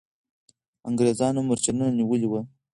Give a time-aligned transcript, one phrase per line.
[0.89, 2.39] انګریزان مرچلونه نیولي وو.